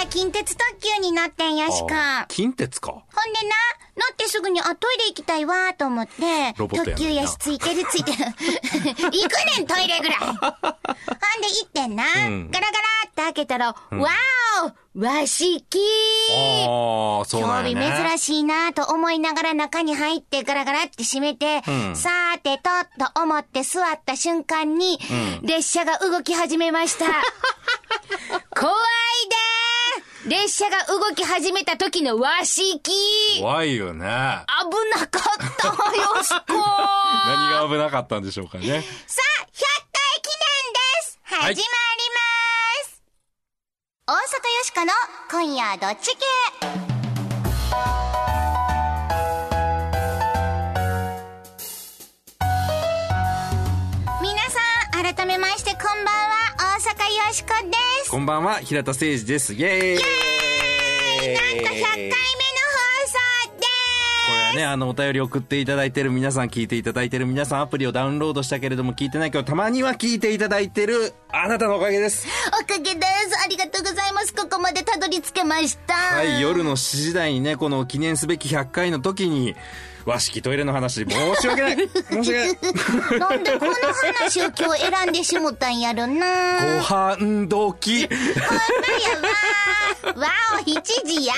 [0.00, 1.94] 間近鉄特急に乗ってんよしくん。
[1.94, 2.90] あー近鉄か。
[2.92, 3.54] ほんでな、
[3.96, 8.18] 乗ってすぐに、あ、トイレ行きたいわーと思って、特急やしついてるついてる。
[8.24, 10.16] 行くねん、トイレぐらい。
[10.24, 12.78] ほんで行ってんな、んガラガラ
[13.08, 15.78] って開けたら、わーお和式
[16.66, 18.08] ああ、そうなん興味やね。
[18.08, 22.70] 珍しいなと思いながら中に入ってガラガラって閉めて、うんさーてと
[23.12, 24.98] と思って座った瞬間に、
[25.42, 27.04] 列車が動き始めました。
[28.58, 28.74] 怖い
[29.28, 29.69] でー
[30.26, 32.90] 列車が動き始めた時の和式
[33.40, 34.04] 怖いよね。
[34.04, 36.52] 危なかったわよしこ。
[37.26, 38.66] 何が危なかったんでしょうかね。
[39.06, 41.18] さあ、100回記念です。
[41.24, 41.64] 始まりま
[42.84, 43.02] す、
[44.06, 44.92] 大阪よしこの
[45.30, 46.26] 今夜どっち系。
[54.20, 57.79] 皆さん、改めましてこんばんは、大阪よしこです。
[58.10, 59.54] こんばんは、平田誠二です。
[59.54, 60.04] イェーイなん
[61.36, 62.18] か100回目の放
[63.06, 63.66] 送で
[64.26, 72.26] これはね、あの、お便り送っていただいてる皆さん、聞いていただいてる皆さん、アプリをダウンロードしたけれども聞いてないけど、たまには聞いていただいてる、あなたのおかげです。
[72.48, 73.44] おかげです。
[73.44, 74.34] ありがとうございます。
[74.34, 75.94] ここまでたどり着けました。
[75.94, 79.54] はい、夜の7時台にね、この記念すべき100回の時に、
[80.10, 81.76] 和式トイレの話、申し訳ない
[82.10, 83.74] 申し訳ない なんでこの
[84.18, 86.78] 話を今日選んでしもたんやろな。
[86.78, 90.26] ご飯時ほんまやわ。
[90.26, 91.34] わお、7時や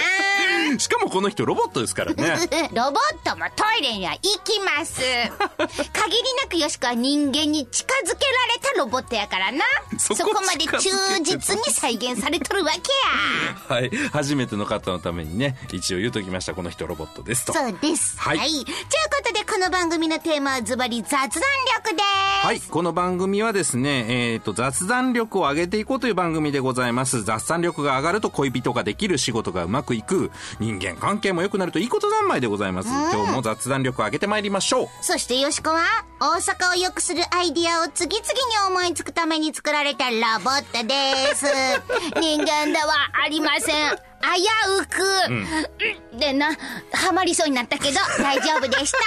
[0.75, 0.79] ん。
[0.79, 2.49] しかもこの人ロボットですからね。
[2.73, 5.01] ロボットもトイレには行きます。
[5.01, 8.17] 限りなくよしくは人間に近づけられ
[8.63, 9.65] たロボットやからな。
[9.99, 10.91] そこまで忠
[11.23, 13.77] 実に再現されとるわけや。
[13.77, 13.91] はい。
[14.13, 16.55] 初めての方のためにね、一応言うときました。
[16.55, 17.53] この人ロボットですと。
[17.53, 18.19] そうです。
[18.19, 22.03] はいということで、この番組のテーマはズバリ雑談力で
[22.43, 22.47] す。
[22.47, 22.61] はい。
[22.61, 27.23] この番組はですね、えっ、と、雑談力を上げていこうという番組でございます。
[27.23, 32.89] 雑談力が上がると恋人ができる、仕事がうまくいく、人間関係も良くなるといいこと三昧でございます。
[32.89, 34.89] 今日も雑談力を上げてまいりましょう。
[35.01, 35.85] そしてよしこは、
[36.21, 41.47] 大阪を良くするアイディアを次々に思いつくために作られたロボットです。
[42.21, 44.12] 人間ではありません。
[44.23, 44.43] 危
[44.81, 46.55] うく、うんでな、
[46.93, 48.99] ハマりそうになったけど、 大丈夫でした。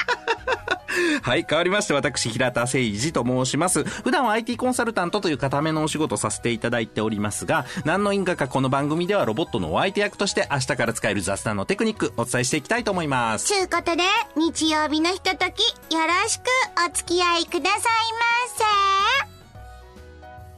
[1.22, 1.46] はい。
[1.48, 3.84] 変わりまして、私、平田誠二と申します。
[3.84, 13.48] 普段は IT コンサルタントという固めのお仕事をさせていただいておりますが、何の因果かこの番組ではロボットのお相手役として明日から使える雑談のテクニックお伝えしていきたいと思います。
[13.48, 14.04] ちゅうことで、
[14.36, 16.44] 日曜日のひととき、よろしく
[16.88, 17.82] お付き合いください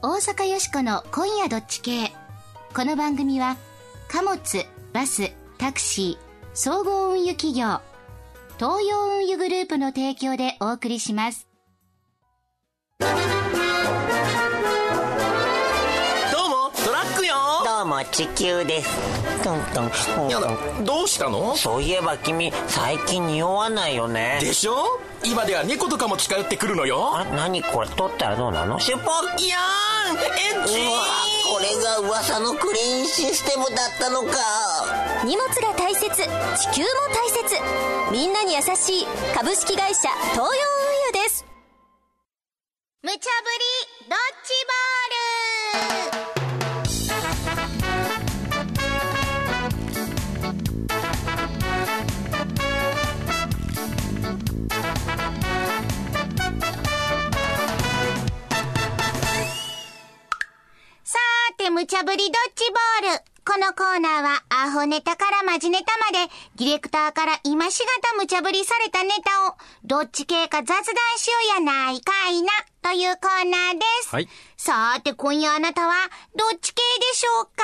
[0.02, 0.30] ませ。
[0.30, 2.12] 大阪よしこの今夜どっち系。
[2.74, 3.56] この番組は、
[4.08, 4.38] 貨物、
[4.94, 6.18] バス、タクシー、
[6.54, 7.80] 総合運輸企業、
[8.56, 11.46] 東洋運輸グループの提供でお送りします。
[17.88, 19.42] も地球です。
[19.42, 19.90] トントン
[20.30, 21.56] トンどうしたの？
[21.56, 24.38] そういえば君最近匂わないよね。
[24.40, 25.00] でしょ？
[25.24, 27.16] 今では猫とかも近寄ってくるのよ。
[27.16, 28.78] あ何これ取ったらどうなの？
[28.78, 30.74] シュポッいやーんエッチ
[31.50, 34.36] これが噂のクリーンシステムだったのか。
[35.24, 37.56] 荷物が大切地球も大切。
[38.12, 40.44] みんなに優しい株式会社東洋
[63.78, 70.84] コーナーは、アホネタからマジネタまで、ディレクターから今しがた無茶ぶりされたネタを、どっち系か雑談
[71.16, 72.50] しようやないかいな、
[72.82, 74.08] というコーナーです。
[74.12, 74.28] はい。
[74.56, 75.94] さーて、今夜あなたは、
[76.34, 77.62] どっち系でしょうか？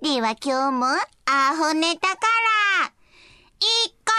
[0.00, 0.86] では今日も、
[1.26, 2.16] アホネタか
[2.80, 4.14] ら、1個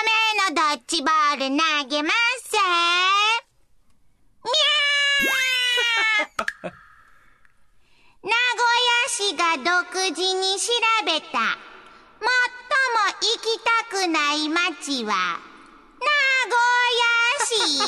[0.45, 2.11] 目のドッジボール投げま
[2.43, 6.72] すみゃー
[8.25, 10.72] 名古屋市独自に調
[11.05, 15.40] べた、最も行きたくない街は、
[16.00, 16.08] 名
[16.50, 16.58] 古
[17.00, 17.88] 屋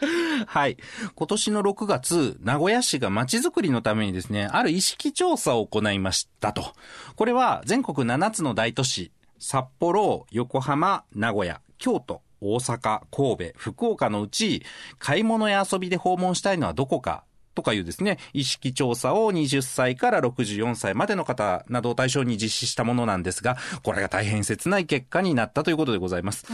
[0.00, 0.78] 市 はい。
[1.14, 6.72] 今年の6月、名古屋市が街づくりのためにですね、ある意識調査を行いましたと。
[7.16, 14.64] これは全国7つの大都市、札幌、横浜、名古屋、京都、大阪、神戸、福岡のうち、
[14.98, 17.24] 買い物や遊びで訪問したいのはどこか
[17.58, 26.46] とかいうですね、意識調査を20歳から64歳までの方などを対象に実施したものなんですが、これが大変切ない結果になったということでございます。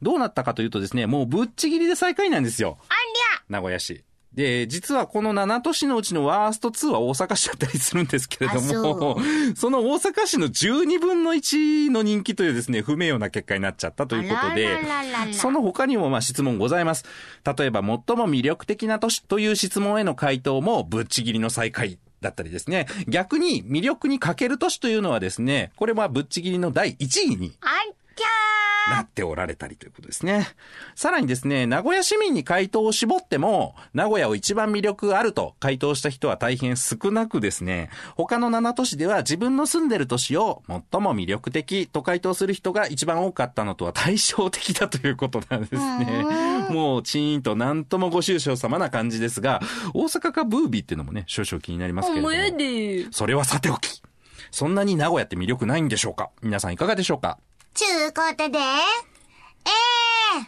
[0.00, 2.78] どうなったかというとですね、もうぶっちぎりで最下位なんですよ。
[2.88, 4.04] ありゃ名古屋市。
[4.34, 9.18] で、実はこの7都市のうちのワースト2は大阪市だったりするんですけれどあそも、
[9.54, 14.78] その大阪市の12分の1の人気というですね、不名誉な結果になっちゃったということで
[15.32, 17.04] その他にもまあ質問ございます。
[17.56, 21.98] 例えば、最も魅力的な都市という質問への回答もぶっちぎりの最下位。
[22.20, 22.86] だったりですね。
[23.06, 28.24] 逆に魅力に欠ける都市というのはですね、これはぶっちぎりの第1位にあっちゃ
[28.90, 30.46] なっておられたりということですね。
[30.94, 46.24] さらにですね、名古屋市民に回答を絞っても、名古屋を一番魅力あると回答した人は大変少なくですね、他の7都市では自分の住んでる都市を最も魅力的と回答する人が一番多かったのとは対照的だということなんですね。
[46.70, 49.60] もうチーンとなんともご愁傷様な感じですが、
[49.92, 52.34] 大阪かブービーっていうのもね、少々気になりますけれども。
[52.34, 53.06] で。
[53.10, 54.02] それはさておき。
[54.50, 56.30] そんなに名古屋って魅力ないんでしょうか？
[56.42, 57.38] 皆さんいかがでしょうか？
[57.74, 58.62] ちゅうことで、え
[60.40, 60.46] え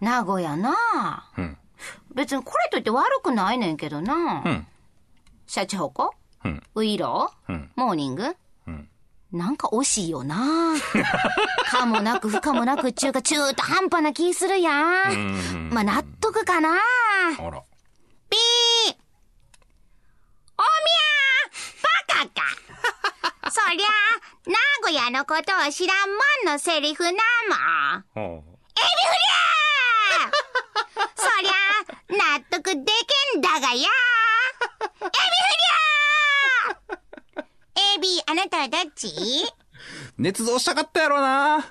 [0.00, 0.74] 名古屋な
[1.38, 1.56] うん。
[2.14, 4.66] 別にこれといって悪くないねんけどなうん。
[5.46, 6.14] シャチホコ
[6.44, 6.62] うん。
[6.74, 7.32] ウイロ？
[7.48, 7.70] ーうん。
[7.76, 8.36] モーニング？
[8.66, 8.88] うん。
[9.30, 10.74] なんか惜しいよな
[11.70, 15.70] かもなく不可もなくっちゅうか中途半端な気するやん。
[15.72, 16.76] まあ納得かなあ
[17.50, 17.62] ら。
[18.28, 18.94] ピー
[20.58, 22.42] おみゃバカか
[23.52, 23.86] そりゃ、
[24.46, 26.14] 名古屋のことを知らんも
[26.50, 27.18] んのセリフなもん。
[27.58, 28.04] は
[31.14, 31.52] そりゃ、
[32.08, 32.74] 納得で
[33.34, 33.88] けんだがや。
[35.02, 35.10] エビフ
[36.78, 39.52] リャーエビ、あなたはどっち？
[40.18, 41.64] 捏造したかったやろな。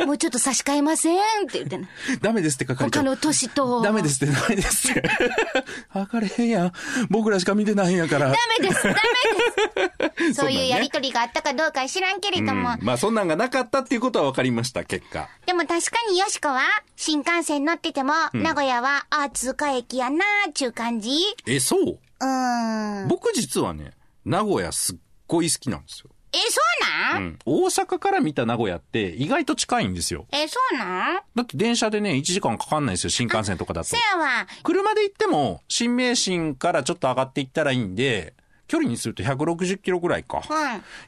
[0.06, 1.20] もうちょっと差し替えませんっ
[1.50, 1.88] て言ってな。
[2.20, 3.80] ダメですって係長他の都市と。
[3.82, 5.02] ダメですって、ダメですって。
[5.90, 6.72] 測れへんやん。
[7.10, 8.26] 僕らしか見てないんやから。
[8.30, 8.94] ダメです、ダメ
[10.08, 10.34] です。
[10.40, 12.74] そういうやりとりがあったかどうかは知らんけれども。
[12.80, 15.28] うんまあそんなんがなかったっていうことは分かりました、結果。
[15.46, 16.60] でも確かによしこは、
[16.96, 21.10] 新幹線乗ってても、名古屋は、あ、通過駅やな、ちゅう感じ
[21.46, 21.98] え、そう？
[22.20, 23.08] うーん。
[23.08, 23.92] 僕実はね、
[24.24, 24.96] 名古屋すっ
[25.26, 26.10] ごい好きなんですよ。
[26.34, 26.60] え、そ
[27.12, 27.38] うなん、うん。
[27.44, 30.26] 大阪から見た名古屋って意外と近いんですよ。
[30.32, 31.22] え、そうなん？
[31.34, 33.96] だって電車でね、1時間かかんないですよ、新幹線とかだとせ。
[33.96, 34.46] やわ。
[34.62, 38.34] 車で行っても、新名神からちょっと上がっていったらいいんで、
[38.66, 40.40] 距離にすると160キロぐらいか。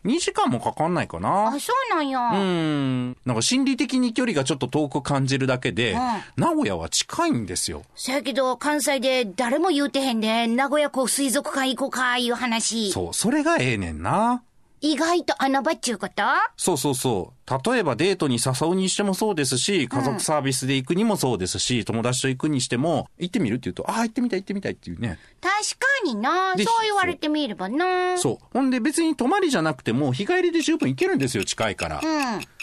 [0.05, 0.12] うん。
[0.12, 1.46] 2時間もかかんないかな。
[1.49, 2.19] あ、そうなんや。
[2.20, 3.17] うーん。
[3.25, 6.00] なんか心理的に距離がちょっと遠く感じるだけで、うん
[6.37, 7.82] 名古屋は近いんですよ。
[7.94, 12.93] せやけど、関西で誰も言うてへんで、名古屋港水族館行こうか、いう話。
[12.93, 14.43] そう、それがええねんな。
[14.86, 16.22] 意外と穴場っちゅうこと？
[16.56, 17.70] そうそうそう。
[17.72, 25.18] 例えばデートに誘うにしてもそうですし、家族サービスで行くにもそうですし、友達と行くにしても、行ってみるって言うと、ああ、行ってみたい行ってみたいっていうね。
[25.40, 26.50] 確かにな。
[26.50, 28.16] そうで言われてみればな。
[28.16, 28.46] そう。
[28.52, 32.00] ほんで別に泊まりじゃなくても、日帰りで十分行けるんですよ、近いから。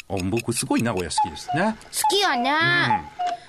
[0.10, 0.30] うん。
[0.30, 1.76] 僕すごい名古屋好きですね。
[2.10, 3.04] きやね。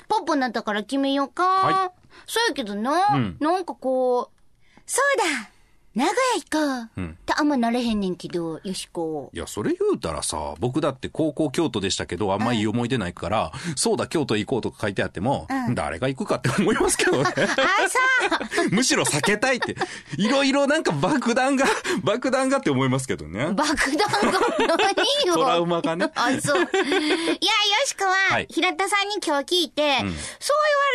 [0.08, 1.44] ポップになったから決めようか。
[1.44, 1.92] は
[2.26, 5.50] そうやけどな、んなんかこう、そうだ
[5.94, 9.30] 名古屋行こう、うんってあんまなれへんねんけど、よしこ。
[9.32, 17.24] いや、それ言うたらさ、僕だって高校京都でしたけど、あんまいい思い出ないから、そうだ、京都行こうとか書いてあっても、誰が行くかって思いますけどね。
[17.24, 17.32] あ、
[18.56, 19.76] そう むしろ避けたいって。
[20.18, 21.64] いろいろなんか爆弾が、
[22.02, 23.52] 爆弾がって思いますけどね。
[23.52, 23.96] 爆弾
[24.32, 25.34] が何よ。
[25.34, 26.58] トラウマがね あ、そう。
[26.58, 26.70] いや、よ
[27.86, 30.14] しこは、はい平田さんに今日聞いて、そう言わ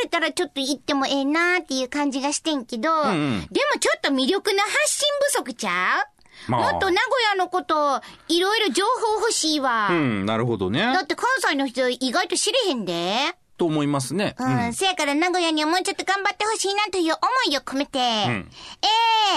[0.04, 6.04] れたらちょっと行ってもええなっていう感じがしてんけど、んうんでもちょっと魅力な発信不足ちゃ
[6.48, 9.90] う、まあもっと名古屋のこと、いろいろ情報欲しいわ。
[9.92, 11.02] うん、なるほどねだ。
[11.02, 13.18] って関西の人意外と知れへんで。
[13.58, 14.36] と思いますね。
[14.40, 14.74] う、うんん。
[14.74, 18.00] せやから名古屋にはもうちょっと頑張ってほしいなという思いを込めて。
[18.00, 18.88] んえ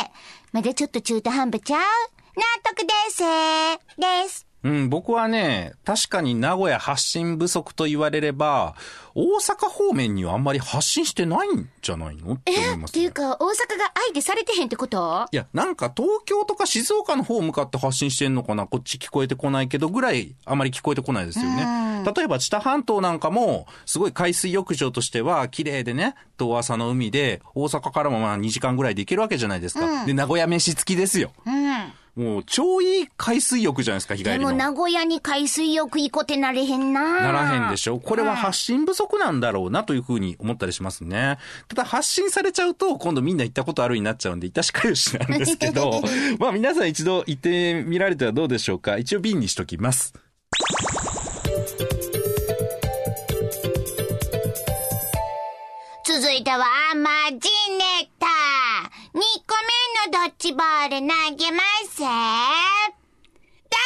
[0.04, 0.10] え
[0.52, 1.80] まだちょっと中途半端ちゃう？
[2.36, 3.22] 納得です。
[3.98, 4.51] です。
[4.64, 8.74] うん、僕はね、確かに名古屋発信不足と言われれば、
[9.14, 12.90] 大阪方面にはあんまり発信してないんじゃないのって思います、ね。
[12.90, 15.26] っていうか、大阪が相手されてへんってこと？
[15.32, 22.02] いや、なんか東京とか静岡の方向かって発信してんのかなこっち聞こえてこないけどぐらい、あまり聞こえてこないですよね。
[22.16, 30.04] 例えば、知多半島なんかも、すごい海水浴場としては、綺麗でね、遠浅の海で、大阪からもまあ2時間ぐらいで行けるわけじゃないですか。
[30.04, 31.32] で、名古屋飯付きですよ。
[31.46, 31.62] うん。
[32.14, 34.70] もう、超いい海水浴じゃないですか、日帰でもりの。
[34.70, 37.20] 名古屋に海水浴行こうってなれへんな。
[37.20, 41.38] ならへんでしょこれは発信不足なんだろうなというふうに思ったりしますね。
[41.68, 46.02] ただ発信されちゃうと今度みんな行ったことあるになっちゃうんで、致しかよしなんですけど、
[46.38, 50.12] まあ皆さん一度行ってみられてはどうでしょうか一応瓶にしときます。
[56.04, 56.64] 続いては、
[56.94, 57.38] マジ
[57.78, 58.31] ネタ。
[60.42, 61.06] チボール投
[61.36, 62.00] げます。
[62.02, 62.10] だっ
[62.98, 63.76] て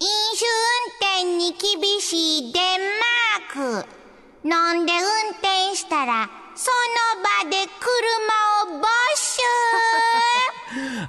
[0.00, 3.88] 飲酒運転に厳しいデンマーク。
[4.46, 5.00] 飲んで運
[5.32, 9.03] 転したら、その場で車をボール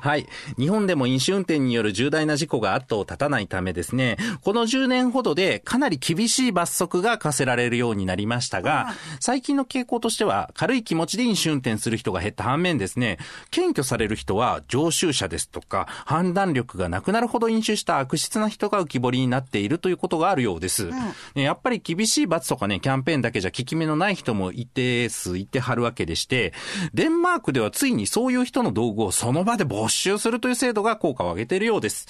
[0.06, 0.28] はい。
[0.60, 13.18] 日本でも飲酒運転による重大な事故が後を絶たないためですね、この10年ほどでかなり厳しい罰則が課せられるようになりましたが、最近の傾向としては軽い気持ちで飲酒運転する人が減った反面ですね、
[13.50, 20.92] 検挙される人は常習者ですとか、判断力がなくなるほど飲酒した悪質な人が浮き彫りになっているということがあるようです。
[21.34, 26.54] ねやっぱり厳しい罰とかね、キャンペーンだけじゃ効き目のない人も一定数いてはるわけでして、
[26.94, 32.08] デンマークではついにそういう人の道具をその場で没収するという制度が効果を上げているようです。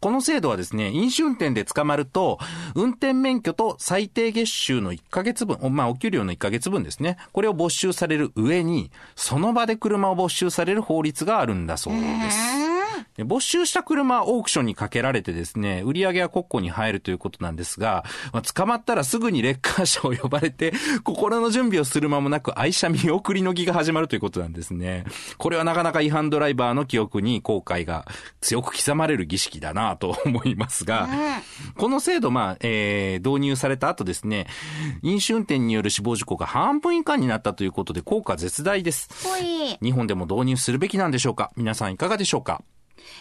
[0.00, 2.38] この制度はですね、飲酒運転で捕まると、
[2.74, 12.67] 運転免許と最低月収の1ヶ月分、まあお給料の1ヶ月分ですね、これを没収される上に、その場で車を没収される法律があるんだそうです。
[13.18, 20.72] で没収した車はオークションにかけられてですね、売り上げは国庫に入るということなんですが、まあ、捕まったらすぐにレッカー車を呼ばれて、
[21.02, 25.04] 心の準備をする間もなく愛車見送りの儀が始まるということなんですね。
[25.36, 28.06] これはなかなか違反ドライバーの記憶に後悔が
[28.40, 31.08] 強く刻まれる儀式だなと思いますが、
[31.76, 34.46] この制度、まあ、えー導入された後ですね、
[35.02, 39.08] 飲酒運転による死亡事故が半分以下になったということで効果絶大です。
[39.82, 41.50] 日本でも導入するべきなんでしょうか？
[41.56, 42.62] 皆さんいかがでしょうか？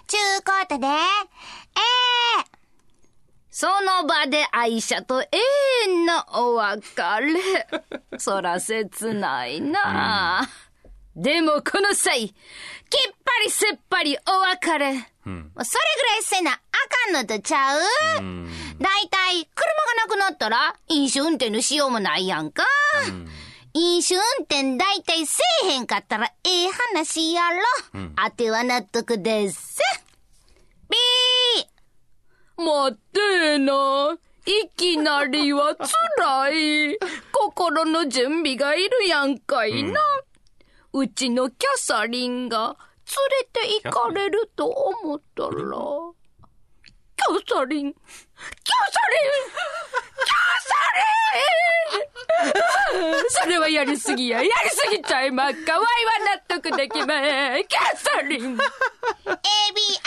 [0.08, 2.58] ちゅうことで、ええ
[3.50, 5.28] その場で愛車と永
[5.88, 6.86] 遠のお別
[7.22, 7.68] れ。
[8.20, 10.42] そら切ないな。
[10.42, 10.50] あ、
[11.16, 12.36] でもこの際、きっ
[13.26, 14.94] ぱりせっぱりお別れ。
[15.24, 17.80] それぐらいせなあかんのとちゃう？
[18.80, 22.64] だいたい車がなくなったら飲酒運転のしようもないやんか。
[23.80, 27.44] 飲酒運転だいたいせえへんかったらええ話や
[27.94, 28.12] ろ。
[28.16, 29.80] あては納得です。
[30.90, 33.20] ビー待って
[33.54, 34.18] えな。
[34.48, 36.50] いきなりは辛
[36.90, 36.98] い。
[37.32, 40.02] 心の準備がいるやんかいな。
[40.94, 42.78] うちのキャサリンが
[43.62, 45.50] 連れて行かれると思ったら。
[47.16, 47.96] キャサリン
[48.64, 49.30] キャサリン
[50.24, 50.76] キャサ
[51.34, 54.38] リンそれはやりすぎや。
[54.38, 55.74] やりすぎちゃいまっか。
[55.74, 55.86] わいは
[56.50, 57.68] 納得できまへん。
[57.68, 58.60] キャサリン !AB、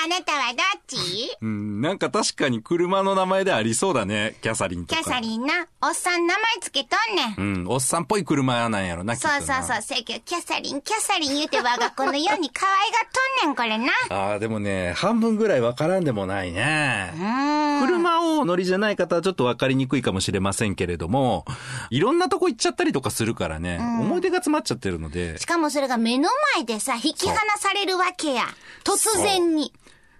[0.05, 1.37] あなたはどっち？
[1.41, 4.37] うん、なんか確かに車の名前でありそうだね。
[4.43, 5.03] キャサリンとか。
[5.03, 7.63] キャサリンな、おっさん名前つけとんねん。
[7.63, 13.01] うん、おっさんっぽい車なんやろな、そなうそうそう、せやけど、キャサリン、キャサリン言うて我が子のように可愛がっ
[13.43, 13.93] とんねん、これな。
[14.11, 17.13] ああ、でもね、半分ぐらいわからんでもないね。
[17.15, 17.19] う
[17.85, 17.87] ん。
[17.87, 21.45] 車をお乗りじゃない方はちょっとわかりにくいかもしれませんけれども、
[21.91, 28.45] いろんなとこ行っちゃったりとかするからね、思い出が詰まっちゃってるのでし、かもそれが目の前でさ、引き離されるわけや。
[28.85, 29.73] 突然に。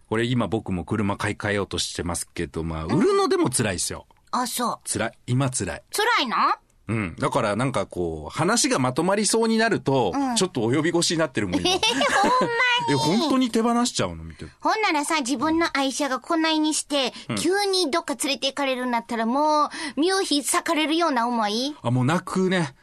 [0.09, 4.07] これ今僕も車買い替えようとしてますけど、まあ、売るのでも辛いですよ。
[4.33, 4.91] あ、そう。
[4.91, 5.13] 辛い。
[5.27, 5.83] 今辛い。
[5.93, 6.59] 辛いな
[6.91, 7.17] うん。
[7.17, 11.71] だからなんかこう、話がまとまりそうになると、ちょっと及び腰になってるもん今。
[11.71, 12.57] え、 ほんま
[12.91, 14.25] え、本当に手放しちゃうの？
[14.25, 14.47] 見て。
[14.61, 21.77] ほんならさ、自分の愛車がこないにして、急にどっか連れて行かれるんだったらもう、身を引さかれるような思い？
[21.83, 22.75] あ、もう泣くね。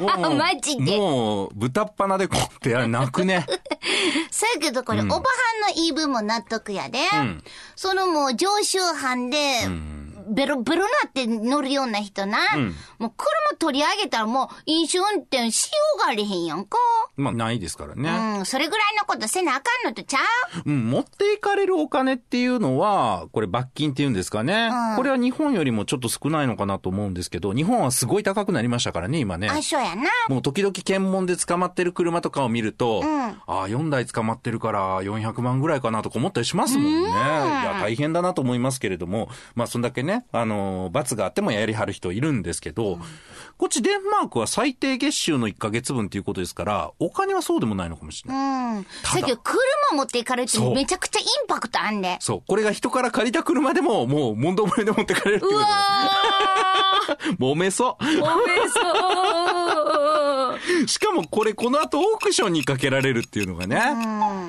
[0.00, 3.46] もうマジでもう、豚っ鼻でこうってや泣くね。
[4.30, 5.26] そうやけどこれ、おばはんの
[5.74, 7.04] 言い分も納得やで。
[7.04, 7.42] ん
[7.76, 9.36] そのもう常習犯で、
[10.30, 12.38] ベロベロなって乗るような人な。
[12.98, 16.78] もう車取り上げたらもう飲酒運転しようがありへんやんか。
[17.16, 18.38] まあ、ないですからね。
[18.38, 20.18] うん、それぐらいのことせなあかんのとちゃ
[20.64, 20.70] う？
[20.70, 24.70] うん、持っていかれるお金っていうのは、これ罰金っていうんですかね。
[24.72, 29.48] うんこれは日本よりもちょっと少ないのかなと思うんですけど、日本はすごい高くなりましたからね、今ね。
[29.48, 30.04] あ、そうやな。
[30.28, 37.08] もう時々検問で捕まってる車とかを見ると、んああ、4台捕まってるから400万ぐらいかなとか思ったりしますもんね。
[37.08, 42.98] いや、大変だなと思いますけれども、まあそんだけね、あの、罰があってもやりはる人いるんですけど、
[43.56, 48.76] こっちデンマークは最低月収の1ヶ月分っていうことですから、お金はそうでもないのかもしれない。
[48.76, 48.86] うん。
[49.02, 49.58] ただだけど、車
[49.94, 52.16] 持っていかれるってめちゃくちゃインパクトあんで。
[52.20, 52.42] そう。
[52.46, 56.10] これが人から借りた車でも、もう、問答漏れで持ってかれるっていうことあ
[57.26, 57.96] で 揉めそう。
[58.00, 58.12] おめ
[58.68, 58.80] そ
[60.54, 60.88] う。
[60.88, 63.76] しかもこれこの後オークションにかけられるっていうのがね。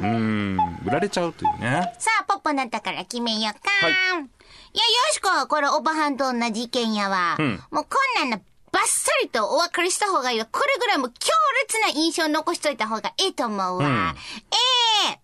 [0.01, 0.57] うん。
[0.85, 1.93] 売られちゃうというね。
[1.97, 3.69] さあ、ポッポなったから決めようか。
[3.81, 4.29] はいい、
[4.73, 7.35] や、よしこはこれおばはんと同じ意見やわ。
[7.35, 10.47] んもうこんなんのバッサリとお別れした方がいいわ。
[10.51, 11.29] これぐらいもう強
[11.67, 13.87] 烈な印象残しといた方がいいと思うわ。
[13.87, 14.15] ん
[14.51, 15.19] ええ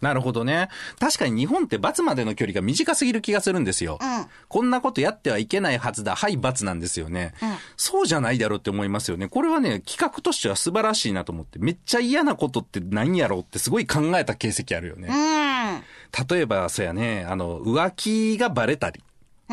[0.00, 0.68] なるほどね。
[0.98, 3.98] 確かに日本って罰までの距離が短すぎる気がするんですよ。
[4.00, 6.16] うんこんなことやってはいけないはずだ。
[6.16, 7.34] はい、罰なんですよね。
[7.76, 9.28] そうじゃないだろうって思いますよね。
[9.28, 15.08] これはね、企画としては素晴らしいなと思って、めっちゃ嫌なことって何やろうってすごい考えた形跡あるよね。
[15.08, 15.84] うん。
[16.28, 19.02] 例えば、そうやね、あの、浮気がバレたり。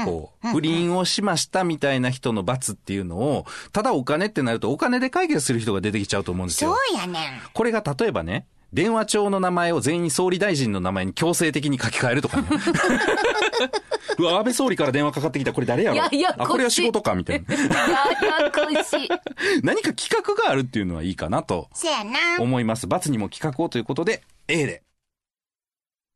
[0.05, 6.75] こう、不倫をしましたみたいな人の罰っていうのを、ただお金ってなるとお金で解決する人が出てきちゃうと思うんですそよ。
[6.93, 7.23] うやねん。
[7.51, 12.47] これが例えばね、電話帳の名前を全員総理大臣の名前に強制的に書き換えるとかね。
[14.19, 15.53] うわ、安倍総理から電話かかってきた。
[15.53, 15.97] これ誰やろ？
[15.97, 17.53] ややこあ、これは仕事かみたいな。
[17.55, 19.09] ややこしい。
[19.63, 22.19] 何か企画があるっていうのはいいかなとせやな。
[22.39, 22.87] 思います。
[22.87, 24.83] 罰にも企画をということで、A で。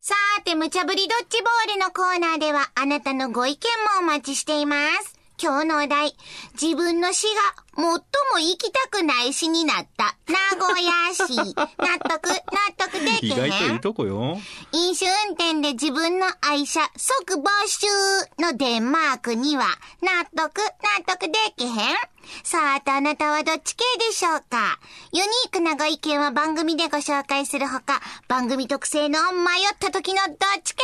[0.03, 3.59] さーて、無茶ぶりドッジボールのコーナーでは、あなたのご意見
[3.99, 5.15] もお待ちしています。
[5.39, 6.15] 今日のお題、
[6.59, 7.41] 自分の死が
[7.73, 7.99] 最も
[8.39, 11.37] 行きたくない市になった、名古屋市。
[11.55, 12.37] 納得、納
[12.77, 14.37] 得でき意へん外といいとこよ。
[14.73, 17.87] 飲酒運転で自分の愛車即没収
[18.39, 19.65] のデンマークには
[20.01, 21.95] 納得、納得できへん
[22.43, 24.79] さあ、あなたはどっち系でしょうか
[25.11, 30.83] ユニークなご意見は番組でご紹介するほか、番組特製の迷った時のどっち系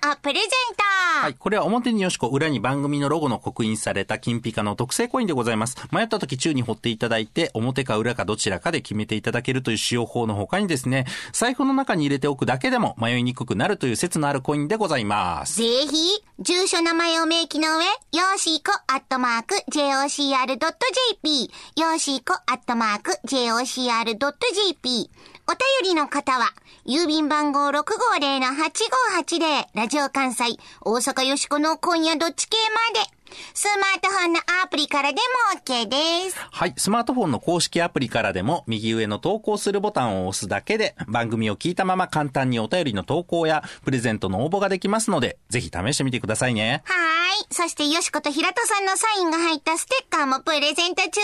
[0.00, 0.88] コインをプレゼント
[1.22, 1.34] はい。
[1.34, 5.76] これは表によしこ、裏に番組のロゴの刻印された金ピカの特製コインでございます。
[5.98, 15.56] 迷った時宙に掘っていただいて、表か裏かどちらかで決めていただけるという使用法の他にですね、財布の中に入れておくだけでも迷いにくくなるという説のあるコインでございます。
[15.56, 25.10] ぜひ、住所名前を明記の上、よーしーこアットマーク jocr.jp、よーしーこアットマーク jocr.jp。
[25.50, 26.52] お便りの方は、
[26.86, 32.56] 郵便番号650-8580、ラジオ関西、大阪よしこの今夜どっち系
[32.94, 33.17] まで。
[33.54, 35.18] スマートフォンのアプリからで
[35.54, 36.36] も OK です。
[36.50, 36.74] はい。
[36.76, 46.82] スマートフォンの公式アプリからでも、右上の投稿するボタンを押すだけで、番組を聞いたまま簡単にお便りの投稿や、プレゼントの応募ができますので、ぜひ試してみてくださいね。
[46.84, 46.96] はー
[47.44, 47.54] い。
[47.54, 51.20] そして、よしことひらとさんのサインが入ったステッカーもプレゼント中で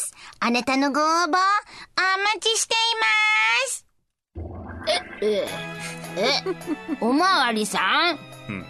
[0.00, 0.14] す。
[0.40, 1.38] あなたのご応募、お待
[2.40, 3.84] ちしています。
[5.20, 5.46] え、
[7.00, 8.18] おまわりさん、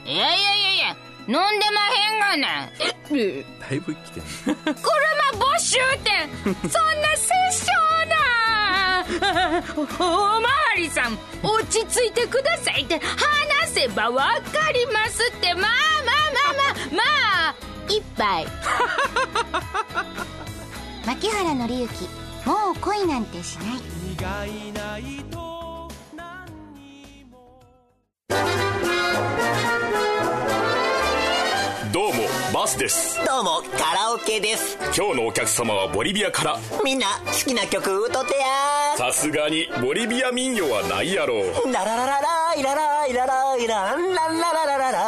[0.06, 0.96] いやいやいやいや、
[1.28, 1.40] 飲んで
[1.74, 2.70] まへんがな。
[3.12, 4.26] え、だいぶ生きてる。
[4.64, 4.72] 車
[5.38, 6.26] 没収店
[6.70, 7.28] そんな殺
[7.60, 7.70] 傷
[8.08, 8.16] だ
[9.76, 15.72] おおまわりさん落ち着いてくださいって話せばわかりますってまあまあ
[16.32, 17.02] まあまあま
[17.50, 17.54] あ
[17.88, 18.46] 一杯
[21.06, 22.08] 牧原紀之、
[22.46, 23.78] もう恋なんてしない。
[25.30, 25.88] どうも
[32.58, 33.24] バスです。
[33.24, 34.76] どうもカラオケです。
[34.86, 36.56] 今日のお客様はボリビアから。
[36.84, 41.72] みんな好きな曲歌ってやさすがにボリビア民謡はないやろう。
[41.72, 44.98] ララララライラライラライランランラララララ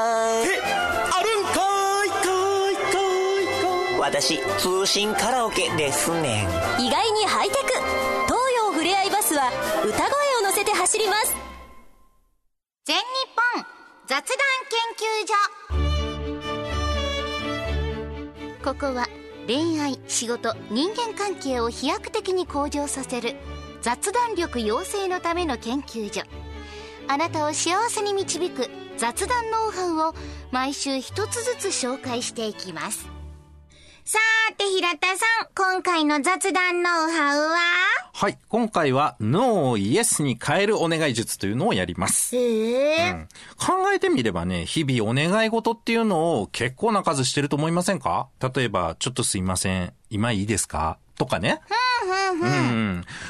[0.45, 6.45] えあるんかーいかーいかーいかーい私通信カラオケですね
[6.79, 7.67] ん意外にハイテク
[8.27, 9.51] 東洋ふれあいバスは
[9.85, 10.05] 歌声
[10.39, 11.35] を乗せて走ります
[12.85, 13.03] 全日
[13.57, 13.65] 本
[14.07, 14.37] 雑談
[15.67, 15.90] 研究所
[18.63, 19.09] ここは
[19.47, 23.37] 恋愛仕事人間関係を飛躍的に向上させる
[23.81, 26.23] 雑談力養成のための研究所。
[27.09, 28.69] あなたを幸せに導く
[28.99, 30.15] 雑談ノウハウを
[30.53, 33.09] 毎週一つずつ紹介していきます。
[34.05, 37.57] さーて平田さん今回の雑談ノウハウは？
[38.21, 38.39] はい。
[38.51, 42.37] 今回は、ノーをイエスに変えるお願い術というのをやります。
[42.37, 48.29] へえ、うん考えてみればね、日々お願い事っていうのを結構な数してると思いませんか？
[48.55, 49.95] 例えば、ちょっとすいません。
[50.11, 50.99] 今いいですか？
[51.17, 51.63] とかね。
[51.71, 51.77] うん。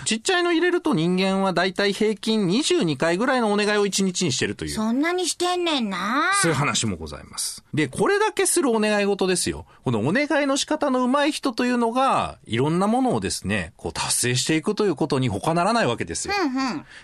[0.05, 4.71] ちっちゃいの入れると人間はだいたい平均22回ぐらいのお願いを1日にしてるという。
[4.71, 7.65] そんなにしてんねんなそういう話もございます。
[7.75, 9.67] で、これだけするお願い事ですよ。
[9.85, 16.35] このお願いの仕方の上手い人というのが、いろんなものをですね、こう達成していくということに他ならないわけですよ。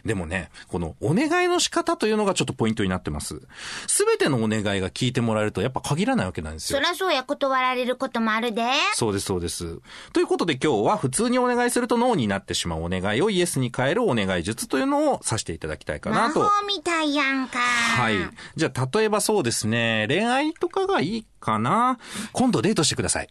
[0.04, 3.40] でもね、このお願いの仕方というのがちょっとポイントになってます。
[3.86, 6.78] すべてのお願いが聞いてもらえるとやっぱ限らないわけなんですよ。
[6.78, 8.62] そりゃそうや断られることもあるで
[8.94, 9.78] そうです、そうです。
[10.12, 16.42] ということで今日は普通にお願いするとノーになってしまうお願いをイエスに変えるお願い術というのをさせていただきたいか魔なと。
[16.42, 18.16] 法みたいやんかはい。
[18.56, 21.98] じゃあ、例えばそうですね、恋愛とかがいいかな。
[22.32, 23.28] 今度デートしてください。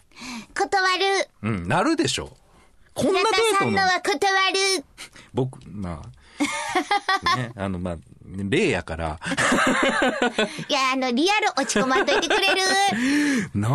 [0.53, 2.29] 断るうん、なるでしょう。
[2.93, 4.31] こんな平デートの田さんの、は断
[4.77, 4.85] る
[5.33, 6.01] 僕、ま
[7.33, 9.19] あ、ね、あの、まあ、例やから、
[10.67, 12.61] いやあのリアル落ち込まんといてくれる
[13.55, 13.71] なあ、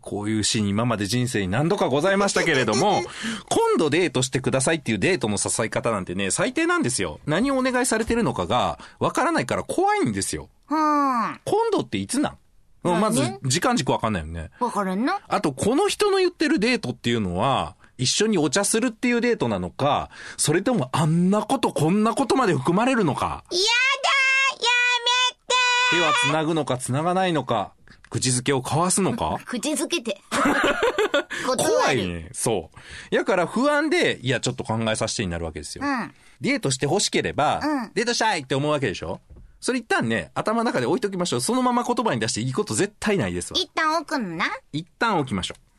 [0.00, 3.02] こういうシーン今まで人生に何度かございましたけれども、
[3.48, 7.20] 今度デートしてくださいっていうデートの誘い方なんてね、最低なんですよ。
[7.26, 10.48] 何をお願いされてるのかが、わからないから怖いんですよ。
[10.70, 13.00] うんわ今度っていつなん？
[13.00, 14.50] まず、時間軸わかんないよね。
[14.72, 23.62] かるんのあと、この人の言ってるデートっていうのは、一緒にお茶するっていうデートなのか、それともあんなことこんなことまで含まれるのか、やだや
[25.90, 27.72] 手は繋ぐのか繋がないのか、
[28.10, 29.38] 口づけを交わすのか？
[29.44, 30.20] 口づけて。
[31.56, 32.30] 怖いね。
[32.32, 32.70] そ
[33.10, 33.14] う。
[33.14, 35.84] やから不安で、いや、ちょっと考えさせてになるわけですよ。
[35.84, 36.14] うん。
[36.40, 39.20] デートして欲しければ、うんデートしたいって思うわけでしょ？
[39.60, 41.40] それ一旦ね、頭の中で置いときましょう。
[41.40, 43.58] そのまま言葉に出していいこと絶対ないですわ。
[43.60, 44.46] 一旦置くのな。
[44.72, 45.71] 一旦置きましょう。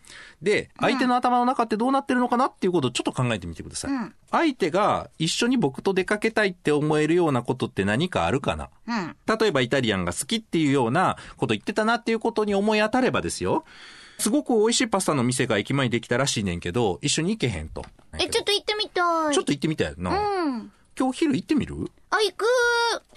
[0.43, 3.91] で、相手の頭の中ってどうなってるのかなっていうことをちょっと考えてみてください。
[3.91, 8.69] うん相手が一緒に僕と出かけたいって思えるようなことって何かあるかな？
[8.87, 9.15] うん。
[9.39, 13.63] 例えばイタリアンが好きっていうようなこと言ってたなっていうことに思い当たればですよ。
[14.17, 17.85] すごく美味しいパスタの店が駅前にできたらしいねんけど、一緒に行けへんと。
[18.19, 19.33] え、ちょっと行ってみたい。
[19.33, 20.11] ちょっと行ってみたいな。
[20.11, 20.71] うん。
[20.97, 21.75] 今日昼行ってみる？
[22.09, 22.45] あ、行く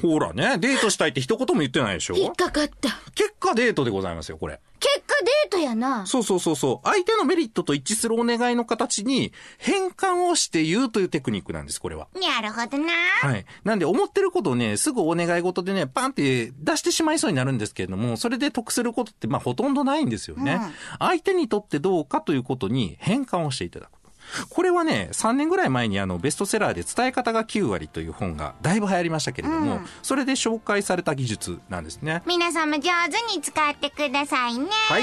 [0.02, 2.14] ほらね、デートしたいって一言も言ってないでしょ？
[2.16, 2.90] 引っかかった。
[3.14, 4.60] 結果デートでございますよ、これ。
[4.80, 6.06] 結果デートやな。
[6.06, 6.88] そうそうそうそう。
[6.88, 12.08] 相手のメリットと一致するお願いの形に変換をして言うというテクニックなんです、これは。
[12.14, 12.92] なるほどな。
[13.20, 13.44] はい。
[13.64, 20.60] なんで思ってることをね、すぐお願い事でね、パンって出してしまいそうになるんですけれども、それで得することってまあほとんどないんですよね。
[20.60, 23.95] うん相手にとってどうかということに変換をしていただく。
[24.48, 32.22] これはね、3年ぐらい前にあの、ベストセラーで伝え方が9割という本がだいぶ流行りましたけれども、うんそれで紹介された技術なんですね。
[32.26, 34.68] 皆さんも上手に使ってくださいね。
[34.88, 35.02] はい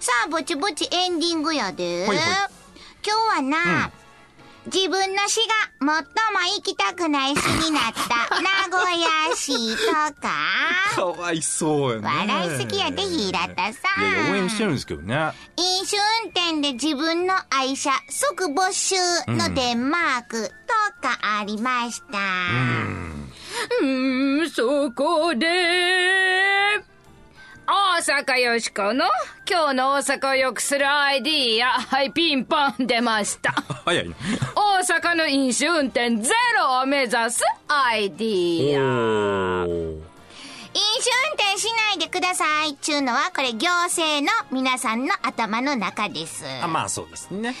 [0.00, 2.06] さあ、ぼちぼちエンディングやで。
[2.06, 2.62] はいはい
[3.04, 3.90] 今日はな、
[4.66, 5.96] 自分の市が最も
[6.56, 10.30] 行きたくない市になった名古屋市とか、
[10.94, 12.06] かわいそうやね。
[12.06, 14.02] 笑いすぎやで、平田さん。
[14.02, 15.32] いやいや、応援してるんですけどね。
[15.56, 18.94] 飲酒運転で自分の愛車即没収
[19.26, 20.52] のデンマークと
[21.08, 22.18] かありました。
[23.80, 26.84] うーん、そこで、
[27.66, 29.04] 大阪よしこの
[29.48, 33.52] 今日の大阪を良くするアイディア、はい、ピンポン出ました。
[33.84, 34.14] 早いね。
[34.56, 40.11] 大阪の飲酒運転ゼロを目指すアイディア。
[40.74, 42.76] 飲酒運転しないでください。
[42.76, 46.44] ちゅうのは、これ行政の皆さんの頭の中です。
[46.62, 47.50] あ、まあそうですね。
[47.50, 47.54] も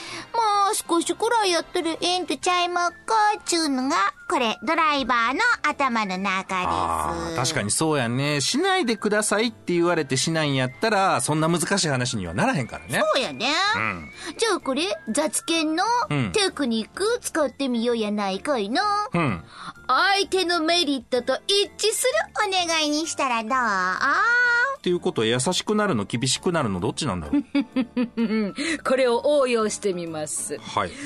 [0.72, 2.96] う少しくらいやったらええんとちゃいまっか、
[3.44, 3.96] ちゅうのが、
[4.28, 6.68] これ、ドライバーの頭の中です。
[6.68, 8.40] ああ、確かにそうやね。
[8.40, 13.02] しないでくださいって言われてしないんやったら、そんな難しい話にはならへんからね。
[13.14, 13.50] そうやね。
[13.50, 18.82] んじゃあこれ、雑研のうんテクニック使ってみようやないかいな。
[19.12, 19.44] うん。
[19.86, 24.78] 相手のメリットと一致するお願いにしたらどう？
[24.78, 27.42] っていうことは優しくなるの、厳しくなるの、どっちなんだろう？
[28.84, 30.58] これを応用してみます。
[30.58, 30.88] はい。
[30.88, 30.94] も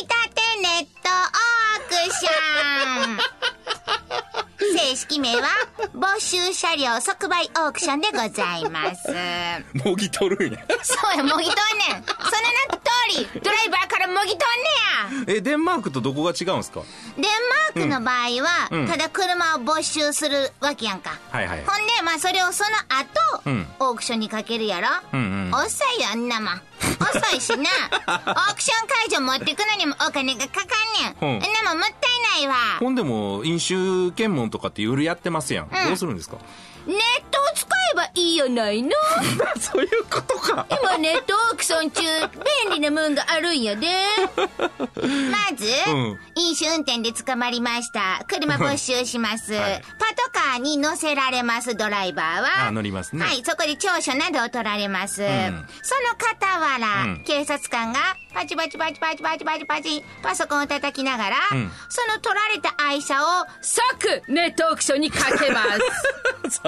[0.00, 3.18] ぎたてネットオークション
[4.94, 5.48] 正式名は、
[5.96, 9.08] 募集車両即売オークションでございます。
[9.84, 10.60] もぎ取るんや。
[10.82, 12.04] そうや、もぎとんねん。
[12.04, 14.38] その名の通り、ドライバーからもぎとん
[15.18, 15.34] ねや。
[15.36, 16.82] え、デンマークとどこが違うんですか？
[17.16, 17.24] デン
[17.74, 21.18] マークの場合は、うんただ車を没収するわけやんか。
[21.32, 21.64] はいはい。
[21.66, 24.86] ほんで、まあそれをその後、うんオークションにかけるやろ？
[25.12, 25.54] うんうん。
[25.54, 26.62] 遅いよ、あんなもん。
[27.00, 27.64] 遅いしな。
[28.06, 31.34] オークション会場持ってくのにもお金がかかんねん。
[31.34, 32.54] うんなもんもったいないわ。
[32.80, 33.74] ほんでも、飲酒
[34.14, 35.68] 検問とかって夜やってますやん。
[35.88, 36.38] どうするんですか？
[36.86, 36.96] ネッ
[37.30, 38.90] トを使えばいいやないの。
[39.58, 40.66] そういうことか。
[40.70, 42.02] 今ネットオークション中、
[42.66, 43.86] 便利なもんがあるんやで。
[44.36, 48.24] まず、うん飲酒運転で捕まりました。
[48.26, 49.52] 車没収します。
[49.54, 52.66] はいパトカーに乗せられます、ドライバーは。
[52.68, 55.22] あ乗りますねはい、そこで調書などを取られます。
[55.22, 55.24] ん
[55.82, 65.62] その傍ら、うん警察官がパチパチパチパチパチパチパチパソコンを叩きながら、うんその取られた愛車を即ネットオークションにかけま
[66.50, 66.60] す。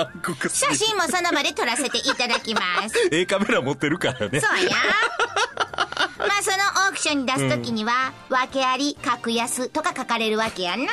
[0.49, 2.95] 写真もその場で撮らせていただきます。
[3.13, 4.41] A カメラ持ってるからね。
[4.41, 4.71] そうや。
[6.19, 6.57] まあその
[6.89, 10.85] オークションに出すときには、訳あり、格安とか書かれるわけやな。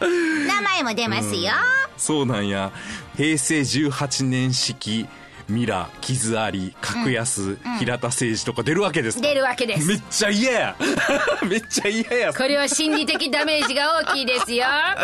[0.00, 1.52] 名前も出ますよ。
[1.96, 2.70] そうなんや。
[3.16, 5.06] 平成18年式、
[5.48, 9.94] ミラ、傷あり、格安、平田誠二とか出るわけですか出るわけですめ。
[9.94, 10.76] っちゃ嫌や。
[11.48, 12.32] めっちゃ嫌や。
[12.34, 14.66] これは心理的ダメージが大きいですよ。
[14.66, 14.98] な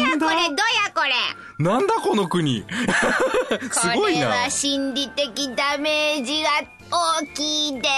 [0.00, 0.26] んだ？
[0.26, 0.56] これ、どや
[0.94, 1.12] これ。
[1.58, 2.64] なんだこの国。
[3.70, 4.50] すごいなこれは。
[4.50, 6.62] 心理的ダメージは
[7.20, 7.88] 大きいで。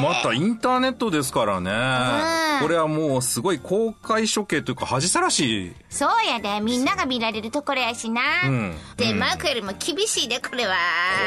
[0.00, 1.70] またインターネットですからね。
[1.70, 5.72] うんこれはもうすごい公開処刑というか恥さらしい。
[5.90, 6.60] そうやで。
[6.60, 8.22] みんなが見られるところやしな。
[8.44, 10.74] うんデンマークよりも厳しいで、これは。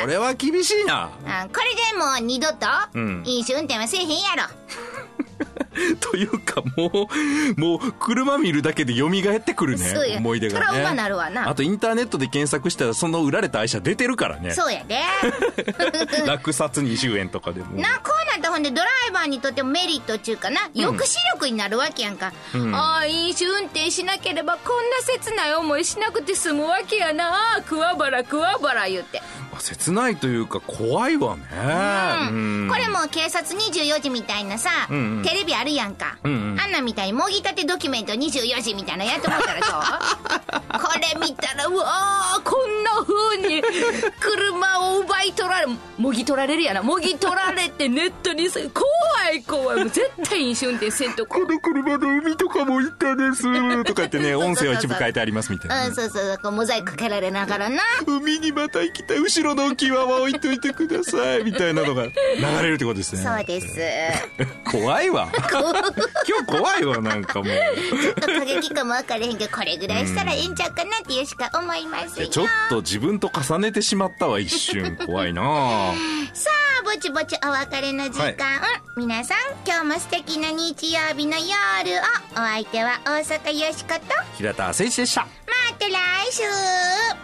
[0.02, 1.10] これは厳しいな。
[1.44, 4.44] うんこれでもう二度とうん飲酒運転はせえへんやろ。
[6.00, 7.08] というかも
[7.58, 10.66] う、もう車見るだけで蘇ってくるね思い出がね。
[10.68, 14.52] トラウマなるわなあとインターネットで検索したらその売られた愛車出てるからね。
[14.52, 15.00] そうやで。
[16.26, 17.80] 落札20円とかでも。
[17.80, 22.34] な、こうなったらほんでドライバーにとってもメリットっていうかな、抑止力になるわけやんか。
[22.74, 27.62] ああ、飲酒運転しなければこんな切ない思いしなくて済むわけやな。
[27.68, 29.22] 桑原桑原言って。
[29.62, 31.44] 切ないというか怖いわね。
[32.32, 43.62] うんこれも警察24時みたいなさ、んうんテレビあるやんか、んうんあんなんみたいにもぎたてドキュメント24時みたいなのやってもらったらどう これ見たらうわああ、こんな風に
[44.20, 45.68] 車を奪い取られ、
[45.98, 46.82] もぎ取られるやな。
[46.84, 48.86] もぎ取られてネットにす、怖
[49.34, 49.78] い怖い。
[49.78, 51.40] もう絶対飲酒運転せんとこ。
[51.40, 53.44] の車の海とかも行ったです。
[53.84, 55.88] とか言ってね、 音声は一部変えてありますみたいなね。
[55.90, 59.20] うん、そうそうこうモザイクかけられながらな海にまた行きたい。
[59.20, 61.44] 後ろの浮き輪は置いといてください。
[61.44, 62.12] みたいなのが流
[62.62, 63.24] れるってことですね。
[63.24, 63.68] そうです
[64.72, 65.30] 怖いわ。
[65.50, 67.48] 今日怖いわ、なんかもう。
[67.48, 74.96] ちょっと過激かも分からへんけどこれぐらいしたらええんちゃうかなっていうしか思いますよちょっと自分と重ねてしまったわ、一瞬。
[75.06, 75.42] 怖いな
[76.34, 78.36] さあぼちぼちお別れの時間、はい
[78.98, 81.52] 皆さん今日も素敵な日曜日の夜を
[82.34, 84.02] お相手は大阪よしこと
[84.38, 85.22] 平田誠一でした。
[85.22, 85.28] ま
[85.80, 85.92] た来
[86.34, 87.19] 週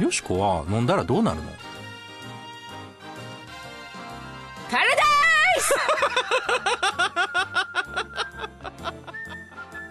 [0.00, 1.42] よしこは飲んだらどうなるの？
[4.70, 5.74] パラダイス！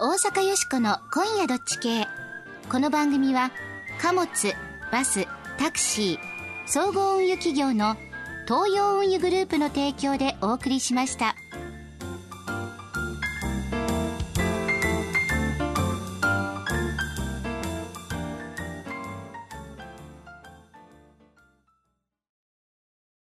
[0.00, 2.08] 大阪よしこの今夜どっち系。
[2.68, 3.52] この番組は
[4.00, 4.28] 貨物
[4.90, 6.28] バスタクシー
[6.66, 7.96] 総合運輸企業の
[8.48, 11.36] 東洋運輸グループの提供でお送りしました。